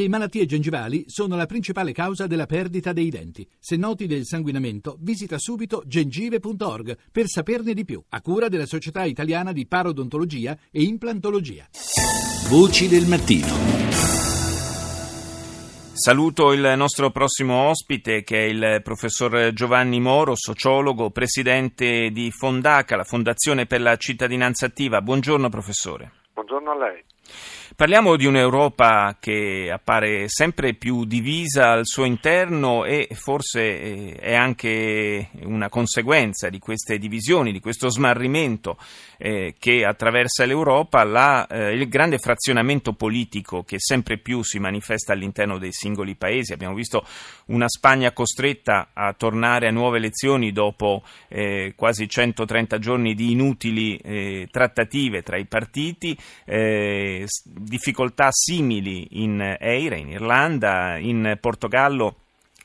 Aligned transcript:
Le 0.00 0.08
malattie 0.08 0.46
gengivali 0.46 1.04
sono 1.08 1.36
la 1.36 1.44
principale 1.44 1.92
causa 1.92 2.26
della 2.26 2.46
perdita 2.46 2.94
dei 2.94 3.10
denti. 3.10 3.46
Se 3.58 3.76
noti 3.76 4.06
del 4.06 4.24
sanguinamento, 4.24 4.96
visita 4.98 5.36
subito 5.36 5.82
gengive.org 5.84 6.96
per 7.12 7.26
saperne 7.26 7.74
di 7.74 7.84
più, 7.84 8.02
a 8.08 8.22
cura 8.22 8.48
della 8.48 8.64
Società 8.64 9.04
Italiana 9.04 9.52
di 9.52 9.66
Parodontologia 9.66 10.56
e 10.70 10.84
Implantologia. 10.84 11.66
Voci 12.48 12.88
del 12.88 13.04
mattino. 13.04 13.48
Saluto 15.92 16.52
il 16.52 16.72
nostro 16.78 17.10
prossimo 17.10 17.68
ospite 17.68 18.22
che 18.22 18.38
è 18.38 18.48
il 18.48 18.80
professor 18.82 19.52
Giovanni 19.52 20.00
Moro, 20.00 20.34
sociologo, 20.34 21.10
presidente 21.10 22.08
di 22.10 22.30
Fondaca, 22.30 22.96
la 22.96 23.04
Fondazione 23.04 23.66
per 23.66 23.82
la 23.82 23.96
cittadinanza 23.96 24.64
attiva. 24.64 25.02
Buongiorno 25.02 25.50
professore. 25.50 26.12
Buongiorno 26.32 26.70
a 26.70 26.78
lei. 26.78 27.04
Parliamo 27.80 28.16
di 28.16 28.26
un'Europa 28.26 29.16
che 29.18 29.70
appare 29.72 30.28
sempre 30.28 30.74
più 30.74 31.06
divisa 31.06 31.70
al 31.70 31.86
suo 31.86 32.04
interno 32.04 32.84
e 32.84 33.08
forse 33.12 33.60
eh, 33.62 34.16
è 34.20 34.34
anche 34.34 35.30
una 35.44 35.70
conseguenza 35.70 36.50
di 36.50 36.58
queste 36.58 36.98
divisioni, 36.98 37.52
di 37.52 37.60
questo 37.60 37.88
smarrimento 37.88 38.76
eh, 39.16 39.54
che 39.58 39.86
attraversa 39.86 40.44
l'Europa, 40.44 41.04
la, 41.04 41.46
eh, 41.46 41.72
il 41.72 41.88
grande 41.88 42.18
frazionamento 42.18 42.92
politico 42.92 43.62
che 43.62 43.76
sempre 43.78 44.18
più 44.18 44.42
si 44.42 44.58
manifesta 44.58 45.14
all'interno 45.14 45.56
dei 45.56 45.72
singoli 45.72 46.16
paesi. 46.16 46.52
Abbiamo 46.52 46.74
visto 46.74 47.06
una 47.46 47.66
Spagna 47.66 48.12
costretta 48.12 48.88
a 48.92 49.14
tornare 49.14 49.68
a 49.68 49.70
nuove 49.70 49.96
elezioni 49.96 50.52
dopo 50.52 51.02
quasi 51.76 52.08
130 52.08 52.78
giorni 52.78 53.14
di 53.14 53.30
inutili 53.30 54.48
trattative 54.50 55.22
tra 55.22 55.36
i 55.36 55.46
partiti 55.46 56.16
eh, 57.22 57.26
difficoltà 57.44 58.28
simili 58.30 59.22
in 59.22 59.56
Eire, 59.58 59.98
in 59.98 60.08
Irlanda, 60.08 60.96
in 60.98 61.36
Portogallo 61.40 62.16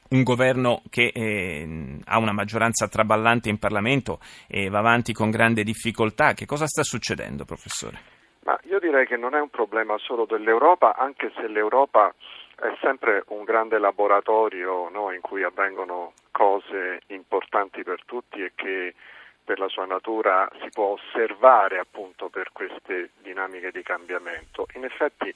un 0.09 0.23
governo 0.23 0.81
che 0.89 1.11
eh, 1.13 1.99
ha 2.05 2.19
una 2.19 2.31
maggioranza 2.31 2.87
traballante 2.87 3.49
in 3.49 3.57
Parlamento 3.57 4.19
e 4.47 4.69
va 4.69 4.79
avanti 4.79 5.13
con 5.13 5.31
grande 5.31 5.63
difficoltà. 5.63 6.33
Che 6.33 6.45
cosa 6.45 6.67
sta 6.67 6.83
succedendo, 6.83 7.45
professore? 7.45 8.13
Ma 8.43 8.57
io 8.63 8.79
direi 8.79 9.07
che 9.07 9.17
non 9.17 9.33
è 9.33 9.39
un 9.39 9.49
problema 9.49 9.97
solo 9.97 10.25
dell'Europa, 10.25 10.95
anche 10.95 11.31
se 11.35 11.47
l'Europa 11.47 12.13
è 12.55 12.77
sempre 12.81 13.23
un 13.29 13.43
grande 13.43 13.79
laboratorio 13.79 14.89
no, 14.89 15.11
in 15.11 15.21
cui 15.21 15.43
avvengono 15.43 16.13
cose 16.31 17.01
importanti 17.07 17.83
per 17.83 18.03
tutti 18.05 18.41
e 18.41 18.51
che 18.55 18.93
per 19.45 19.59
la 19.59 19.69
sua 19.69 19.85
natura 19.85 20.49
si 20.61 20.69
può 20.71 20.97
osservare 20.97 21.77
appunto 21.77 22.29
per 22.29 22.49
queste 22.51 23.11
dinamiche 23.21 23.71
di 23.71 23.83
cambiamento. 23.83 24.65
In 24.73 24.83
effetti 24.83 25.33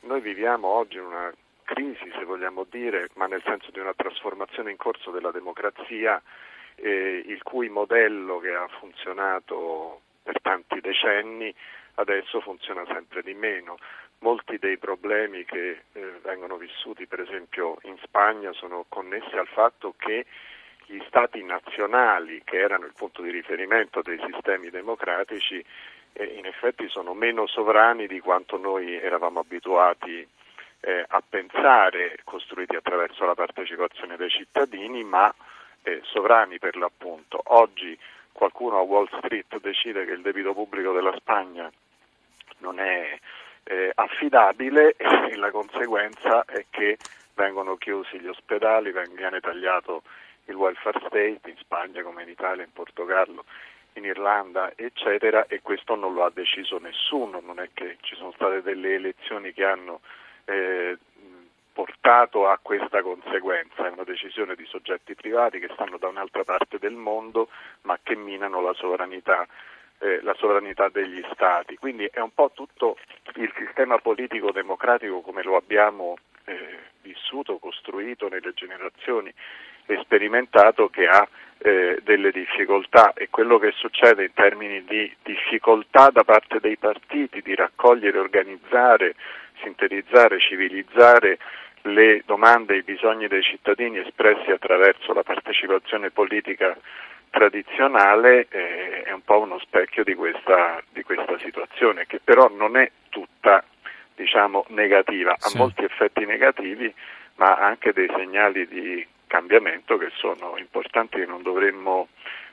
noi 0.00 0.20
viviamo 0.20 0.68
oggi 0.68 0.98
una 0.98 1.32
crisi, 1.62 2.10
se 2.12 2.24
vogliamo 2.24 2.66
dire, 2.68 3.08
ma 3.14 3.26
nel 3.26 3.42
senso 3.44 3.70
di 3.70 3.78
una 3.78 3.94
trasformazione 3.94 4.70
in 4.70 4.76
corso 4.76 5.10
della 5.10 5.30
democrazia, 5.30 6.20
eh, 6.76 7.22
il 7.26 7.42
cui 7.42 7.68
modello 7.68 8.38
che 8.40 8.52
ha 8.52 8.66
funzionato 8.78 10.00
per 10.22 10.40
tanti 10.40 10.80
decenni 10.80 11.54
adesso 11.94 12.40
funziona 12.40 12.84
sempre 12.86 13.22
di 13.22 13.34
meno. 13.34 13.76
Molti 14.18 14.58
dei 14.58 14.78
problemi 14.78 15.44
che 15.44 15.82
eh, 15.92 16.12
vengono 16.22 16.56
vissuti 16.56 17.06
per 17.06 17.20
esempio 17.20 17.76
in 17.82 17.96
Spagna 18.02 18.52
sono 18.52 18.84
connessi 18.88 19.36
al 19.36 19.48
fatto 19.48 19.94
che 19.96 20.26
gli 20.86 21.02
stati 21.06 21.42
nazionali, 21.42 22.42
che 22.44 22.58
erano 22.58 22.86
il 22.86 22.92
punto 22.94 23.22
di 23.22 23.30
riferimento 23.30 24.02
dei 24.02 24.20
sistemi 24.30 24.70
democratici, 24.70 25.64
eh, 26.12 26.24
in 26.24 26.46
effetti 26.46 26.88
sono 26.88 27.14
meno 27.14 27.46
sovrani 27.46 28.06
di 28.06 28.20
quanto 28.20 28.56
noi 28.56 28.94
eravamo 28.96 29.40
abituati 29.40 30.26
eh, 30.80 31.04
a 31.06 31.22
pensare, 31.26 32.18
costruiti 32.24 32.76
attraverso 32.76 33.24
la 33.24 33.34
partecipazione 33.34 34.16
dei 34.16 34.28
cittadini, 34.30 35.02
ma 35.02 35.32
eh, 35.82 36.00
sovrani 36.04 36.58
per 36.58 36.76
l'appunto. 36.76 37.40
Oggi 37.46 37.98
qualcuno 38.32 38.78
a 38.78 38.82
Wall 38.82 39.08
Street 39.16 39.58
decide 39.60 40.04
che 40.04 40.12
il 40.12 40.20
debito 40.20 40.52
pubblico 40.52 40.92
della 40.92 41.14
Spagna 41.16 41.70
non 42.58 42.78
è 42.78 43.18
eh, 43.64 43.90
affidabile 43.94 44.94
e 44.96 45.36
la 45.36 45.50
conseguenza 45.50 46.44
è 46.44 46.66
che 46.70 46.98
vengono 47.34 47.76
chiusi 47.76 48.20
gli 48.20 48.28
ospedali, 48.28 48.92
viene 48.92 49.40
tagliato 49.40 50.02
il 50.46 50.54
welfare 50.54 50.98
state 51.00 51.40
in 51.44 51.56
Spagna 51.58 52.02
come 52.02 52.22
in 52.22 52.28
Italia, 52.28 52.64
in 52.64 52.72
Portogallo, 52.72 53.44
in 53.94 54.04
Irlanda, 54.04 54.72
eccetera, 54.76 55.46
e 55.46 55.60
questo 55.62 55.94
non 55.94 56.14
lo 56.14 56.24
ha 56.24 56.30
deciso 56.30 56.78
nessuno, 56.78 57.40
non 57.40 57.60
è 57.60 57.70
che 57.72 57.98
ci 58.00 58.14
sono 58.16 58.32
state 58.32 58.62
delle 58.62 58.94
elezioni 58.94 59.52
che 59.52 59.64
hanno 59.64 60.00
eh, 60.46 60.96
portato 61.72 62.48
a 62.48 62.58
questa 62.62 63.02
conseguenza, 63.02 63.86
è 63.86 63.90
una 63.90 64.04
decisione 64.04 64.54
di 64.54 64.64
soggetti 64.66 65.14
privati 65.14 65.58
che 65.58 65.70
stanno 65.72 65.98
da 65.98 66.08
un'altra 66.08 66.44
parte 66.44 66.78
del 66.78 66.94
mondo 66.94 67.48
ma 67.82 67.98
che 68.02 68.14
minano 68.14 68.60
la 68.60 68.72
sovranità, 68.74 69.46
eh, 69.98 70.20
la 70.22 70.34
sovranità 70.34 70.88
degli 70.88 71.22
Stati. 71.32 71.76
Quindi 71.76 72.06
è 72.06 72.20
un 72.20 72.32
po' 72.32 72.52
tutto 72.54 72.96
il 73.34 73.52
sistema 73.56 73.98
politico 73.98 74.52
democratico 74.52 75.20
come 75.20 75.42
lo 75.42 75.56
abbiamo 75.56 76.16
eh, 76.44 76.78
vissuto, 77.02 77.58
costruito 77.58 78.28
nelle 78.28 78.52
generazioni 78.54 79.32
e 79.86 79.98
sperimentato 80.02 80.88
che 80.88 81.06
ha 81.06 81.26
eh, 81.58 81.98
delle 82.02 82.30
difficoltà 82.30 83.12
e 83.14 83.28
quello 83.30 83.58
che 83.58 83.72
succede 83.76 84.24
in 84.24 84.32
termini 84.34 84.84
di 84.84 85.10
difficoltà 85.22 86.10
da 86.10 86.22
parte 86.22 86.60
dei 86.60 86.76
partiti 86.76 87.40
di 87.40 87.54
raccogliere, 87.54 88.18
organizzare, 88.18 89.14
sintetizzare, 89.62 90.38
civilizzare 90.40 91.38
le 91.82 92.22
domande 92.24 92.74
e 92.74 92.78
i 92.78 92.82
bisogni 92.82 93.28
dei 93.28 93.42
cittadini 93.42 93.98
espressi 93.98 94.50
attraverso 94.50 95.12
la 95.12 95.22
partecipazione 95.22 96.10
politica 96.10 96.76
tradizionale 97.30 98.46
eh, 98.48 99.02
è 99.02 99.12
un 99.12 99.22
po' 99.22 99.40
uno 99.40 99.58
specchio 99.58 100.04
di 100.04 100.14
questa, 100.14 100.82
di 100.92 101.02
questa 101.02 101.38
situazione 101.38 102.06
che 102.06 102.20
però 102.22 102.48
non 102.48 102.76
è 102.76 102.90
tutta 103.08 103.64
diciamo, 104.14 104.64
negativa, 104.68 105.34
sì. 105.38 105.56
ha 105.56 105.58
molti 105.58 105.82
effetti 105.82 106.24
negativi 106.24 106.92
ma 107.36 107.56
anche 107.56 107.92
dei 107.92 108.08
segnali 108.14 108.68
di 108.68 109.06
cambiamento 109.26 109.73
che 109.98 110.10
sono 110.14 110.56
importanti 110.56 111.20
e 111.20 111.26
non 111.26 111.42
dovremmo 111.42 112.08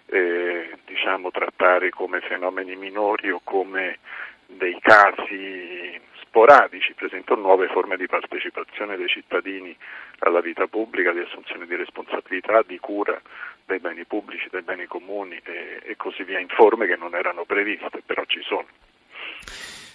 eh, 0.08 0.78
diciamo, 0.86 1.32
trattare 1.32 1.90
come 1.90 2.22
fenomeni 2.22 2.76
minori 2.76 3.32
o 3.32 3.42
come 3.44 4.00
dei 4.46 4.78
casi 4.80 6.00
sporadici, 6.24 6.94
presentano 6.94 7.42
nuove 7.42 7.68
forme 7.68 7.98
di 7.98 8.08
partecipazione 8.08 8.96
dei 8.96 9.08
cittadini 9.08 9.76
alla 10.20 10.42
vita 10.42 10.68
pubblica, 10.68 11.12
di 11.12 11.20
assunzione 11.20 11.66
di 11.66 11.76
responsabilità, 11.76 12.62
di 12.66 12.80
cura 12.80 13.20
dei 13.66 13.80
beni 13.80 14.06
pubblici, 14.06 14.48
dei 14.50 14.62
beni 14.62 14.86
comuni 14.86 15.40
e, 15.44 15.82
e 15.84 15.96
così 15.98 16.24
via, 16.24 16.40
in 16.40 16.48
forme 16.48 16.88
che 16.88 16.96
non 16.96 17.16
erano 17.16 17.44
previste, 17.46 18.02
però 18.06 18.24
ci 18.26 18.42
sono. 18.42 18.68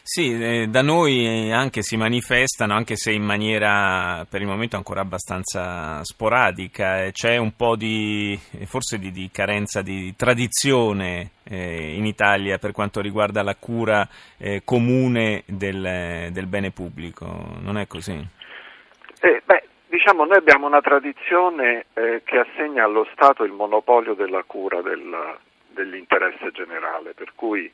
Sì, 0.08 0.40
eh, 0.40 0.68
da 0.68 0.82
noi 0.82 1.50
anche 1.50 1.82
si 1.82 1.96
manifestano, 1.96 2.74
anche 2.74 2.94
se 2.94 3.10
in 3.10 3.24
maniera 3.24 4.24
per 4.30 4.40
il 4.40 4.46
momento 4.46 4.76
ancora 4.76 5.00
abbastanza 5.00 5.98
sporadica. 6.04 7.10
C'è 7.10 7.38
un 7.38 7.56
po' 7.56 7.74
di, 7.74 8.38
forse 8.66 8.98
di, 8.98 9.10
di 9.10 9.28
carenza 9.32 9.82
di 9.82 10.14
tradizione 10.14 11.32
eh, 11.42 11.96
in 11.96 12.06
Italia 12.06 12.56
per 12.58 12.70
quanto 12.70 13.00
riguarda 13.00 13.42
la 13.42 13.56
cura 13.56 14.06
eh, 14.38 14.62
comune 14.64 15.42
del, 15.44 16.28
del, 16.30 16.46
bene 16.46 16.70
pubblico, 16.70 17.26
non 17.58 17.76
è 17.76 17.88
così? 17.88 18.12
Eh, 18.12 19.42
beh, 19.44 19.64
diciamo 19.88 20.24
noi 20.24 20.36
abbiamo 20.36 20.68
una 20.68 20.82
tradizione 20.82 21.86
eh, 21.94 22.22
che 22.24 22.38
assegna 22.38 22.84
allo 22.84 23.08
Stato 23.12 23.42
il 23.42 23.50
monopolio 23.50 24.14
della 24.14 24.44
cura 24.44 24.80
del, 24.82 25.36
dell'interesse 25.70 26.52
generale, 26.52 27.12
per 27.12 27.32
cui 27.34 27.68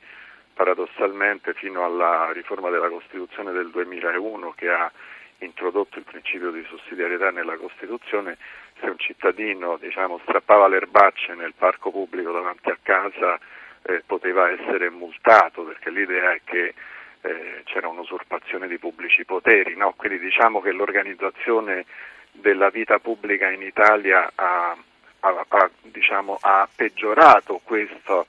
paradossalmente 0.55 1.55
fino 1.55 1.85
alla 1.85 2.31
riforma 2.33 2.71
della 2.71 2.89
Costituzione 2.89 3.53
del 3.53 3.71
2001 3.71 4.53
che 4.53 4.69
ha 4.69 4.91
introdotto 5.39 5.99
il 5.99 6.05
principio 6.05 6.51
di 6.51 6.65
sussidiarietà 6.69 7.31
nella 7.31 7.57
Costituzione, 7.57 8.37
se 8.81 8.87
un 8.87 8.99
cittadino 8.99 9.77
diciamo, 9.77 10.21
strappava 10.23 10.69
le 10.69 10.77
erbacce 10.77 11.35
nel 11.35 11.55
parco 11.57 11.91
pubblico 11.91 12.33
davanti 12.33 12.71
a 12.71 12.79
casa 12.81 13.39
eh, 13.83 14.03
poteva 14.07 14.51
essere 14.51 14.91
multato 14.91 15.63
perché 15.63 15.91
l'idea 15.91 16.33
è 16.33 16.41
che 16.45 16.75
eh, 17.23 17.63
c'era 17.65 17.89
un'usurpazione 17.89 18.69
di 18.69 18.79
pubblici 18.79 19.25
poteri, 19.25 19.77
no? 19.77 19.95
quindi 19.97 20.19
diciamo 20.19 20.61
che 20.61 20.73
l'organizzazione 20.73 21.85
della 22.33 22.71
vita 22.71 22.99
pubblica 22.99 23.51
in 23.51 23.63
Italia 23.63 24.31
ha, 24.35 24.77
ha, 25.21 25.45
ha, 25.49 25.71
diciamo, 25.83 26.39
ha 26.41 26.69
peggiorato 26.75 27.61
questo 27.63 28.27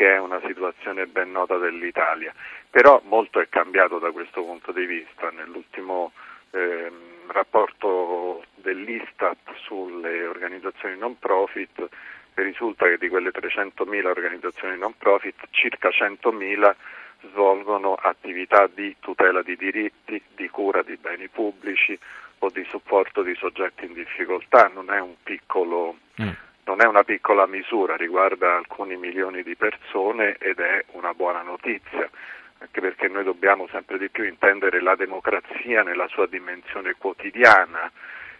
che 0.00 0.14
è 0.14 0.18
una 0.18 0.40
situazione 0.46 1.06
ben 1.06 1.30
nota 1.30 1.58
dell'Italia. 1.58 2.32
Però 2.70 3.02
molto 3.04 3.38
è 3.38 3.50
cambiato 3.50 3.98
da 3.98 4.10
questo 4.12 4.42
punto 4.42 4.72
di 4.72 4.86
vista. 4.86 5.28
Nell'ultimo 5.28 6.12
eh, 6.52 6.90
rapporto 7.26 8.42
dell'Istat 8.54 9.36
sulle 9.56 10.24
organizzazioni 10.24 10.96
non 10.96 11.18
profit 11.18 11.86
risulta 12.32 12.86
che 12.86 12.96
di 12.96 13.10
quelle 13.10 13.28
300.000 13.28 14.06
organizzazioni 14.06 14.78
non 14.78 14.94
profit 14.96 15.36
circa 15.50 15.90
100.000 15.90 16.74
svolgono 17.32 17.92
attività 17.92 18.70
di 18.72 18.96
tutela 19.00 19.42
di 19.42 19.54
diritti, 19.54 20.22
di 20.34 20.48
cura 20.48 20.80
di 20.80 20.96
beni 20.96 21.28
pubblici, 21.28 21.98
o 22.38 22.48
di 22.48 22.64
supporto 22.70 23.20
di 23.20 23.34
soggetti 23.34 23.84
in 23.84 23.92
difficoltà, 23.92 24.70
non 24.72 24.90
è 24.90 24.98
un 24.98 25.16
piccolo 25.22 25.98
mm 26.22 26.48
non 26.70 26.82
è 26.82 26.86
una 26.86 27.02
piccola 27.02 27.48
misura, 27.48 27.96
riguarda 27.96 28.54
alcuni 28.54 28.96
milioni 28.96 29.42
di 29.42 29.56
persone 29.56 30.36
ed 30.38 30.60
è 30.60 30.84
una 30.92 31.14
buona 31.14 31.42
notizia, 31.42 32.08
anche 32.58 32.80
perché 32.80 33.08
noi 33.08 33.24
dobbiamo 33.24 33.66
sempre 33.72 33.98
di 33.98 34.08
più 34.08 34.22
intendere 34.22 34.80
la 34.80 34.94
democrazia 34.94 35.82
nella 35.82 36.06
sua 36.06 36.28
dimensione 36.28 36.94
quotidiana, 36.96 37.90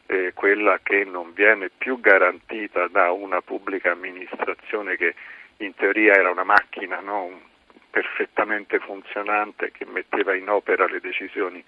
eh, 0.06 0.30
quella 0.32 0.78
che 0.80 1.04
non 1.04 1.32
viene 1.32 1.70
più 1.76 1.98
garantita 1.98 2.86
da 2.86 3.10
una 3.10 3.40
pubblica 3.40 3.90
amministrazione 3.90 4.94
che 4.94 5.16
in 5.56 5.74
teoria 5.74 6.14
era 6.14 6.30
una 6.30 6.44
macchina 6.44 7.00
no? 7.00 7.48
perfettamente 7.90 8.78
funzionante 8.78 9.72
che 9.72 9.86
metteva 9.86 10.36
in 10.36 10.48
opera 10.48 10.86
le 10.86 11.00
decisioni 11.00 11.64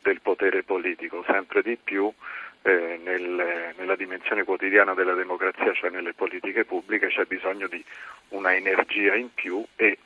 del 0.00 0.22
potere 0.22 0.62
politico, 0.62 1.22
sempre 1.28 1.60
di 1.60 1.76
più 1.76 2.10
eh, 2.66 2.98
nel, 3.04 3.74
nella 3.76 3.94
dimensione 3.94 4.42
quotidiana 4.42 4.92
della 4.92 5.14
democrazia, 5.14 5.72
cioè 5.72 5.90
nelle 5.90 6.14
politiche 6.14 6.64
pubbliche, 6.64 7.06
c'è 7.06 7.24
bisogno 7.24 7.68
di 7.68 7.82
una 8.30 8.54
energia 8.54 9.14
in 9.14 9.32
più 9.32 9.64
e 9.76 9.98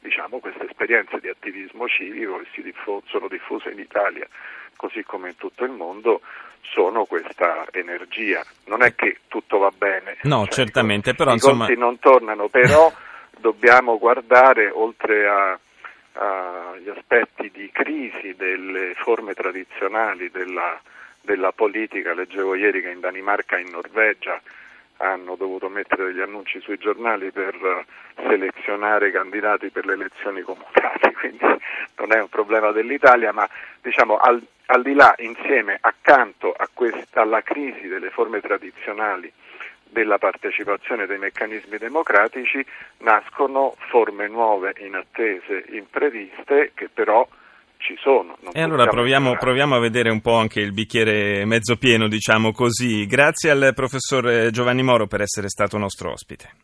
diciamo, 0.00 0.38
queste 0.38 0.64
esperienze 0.64 1.18
di 1.18 1.28
attivismo 1.28 1.88
civico 1.88 2.38
che 2.38 2.46
si 2.54 2.62
diffo- 2.62 3.02
sono 3.06 3.26
diffuse 3.26 3.70
in 3.70 3.80
Italia 3.80 4.28
così 4.76 5.02
come 5.02 5.30
in 5.30 5.36
tutto 5.36 5.64
il 5.64 5.72
mondo 5.72 6.20
sono 6.60 7.04
questa 7.04 7.66
energia. 7.72 8.44
Non 8.66 8.82
è 8.82 8.94
che 8.94 9.18
tutto 9.28 9.58
va 9.58 9.72
bene. 9.76 10.18
No, 10.22 10.44
cioè, 10.44 10.64
certamente, 10.64 11.10
i, 11.10 11.14
però 11.14 11.30
i 11.30 11.34
insomma... 11.34 11.66
conti 11.66 11.80
non 11.80 11.98
tornano, 11.98 12.48
però 12.48 12.92
dobbiamo 13.38 13.98
guardare 13.98 14.70
oltre 14.70 15.26
a 15.26 15.58
agli 16.16 16.88
aspetti 16.88 17.50
di 17.50 17.68
crisi 17.72 18.34
delle 18.36 18.94
forme 18.94 19.34
tradizionali 19.34 20.30
della 20.30 20.80
della 21.24 21.52
politica. 21.52 22.14
Leggevo 22.14 22.54
ieri 22.54 22.80
che 22.80 22.90
in 22.90 23.00
Danimarca 23.00 23.56
e 23.56 23.62
in 23.62 23.70
Norvegia 23.70 24.40
hanno 24.98 25.34
dovuto 25.34 25.68
mettere 25.68 26.04
degli 26.06 26.20
annunci 26.20 26.60
sui 26.60 26.78
giornali 26.78 27.32
per 27.32 27.84
selezionare 28.16 29.08
i 29.08 29.12
candidati 29.12 29.70
per 29.70 29.86
le 29.86 29.94
elezioni 29.94 30.42
comunali, 30.42 31.12
quindi 31.18 31.44
non 31.96 32.12
è 32.12 32.20
un 32.20 32.28
problema 32.28 32.70
dell'Italia, 32.70 33.32
ma 33.32 33.48
diciamo 33.82 34.16
al, 34.16 34.40
al 34.66 34.82
di 34.82 34.94
là, 34.94 35.14
insieme, 35.18 35.78
accanto 35.80 36.54
questa, 36.74 37.22
alla 37.22 37.42
crisi 37.42 37.88
delle 37.88 38.10
forme 38.10 38.40
tradizionali 38.40 39.32
della 39.94 40.18
partecipazione 40.18 41.06
dei 41.06 41.18
meccanismi 41.18 41.78
democratici, 41.78 42.64
nascono 42.98 43.76
forme 43.88 44.26
nuove, 44.26 44.74
inattese, 44.78 45.64
impreviste, 45.68 46.72
che 46.74 46.88
però 46.92 47.26
ci 47.84 47.94
sono. 48.00 48.36
e 48.52 48.62
allora 48.62 48.86
proviamo, 48.86 49.36
proviamo, 49.36 49.74
a 49.76 49.78
vedere 49.78 50.10
un 50.10 50.22
po' 50.22 50.36
anche 50.36 50.60
il 50.60 50.72
bicchiere 50.72 51.44
mezzo 51.44 51.76
pieno, 51.76 52.08
diciamo 52.08 52.50
così. 52.50 53.04
Grazie 53.04 53.50
al 53.50 53.72
professor 53.74 54.48
Giovanni 54.50 54.82
Moro 54.82 55.06
per 55.06 55.20
essere 55.20 55.48
stato 55.48 55.76
nostro 55.76 56.10
ospite. 56.10 56.62